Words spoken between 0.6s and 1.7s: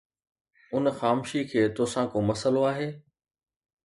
ان خامشي کي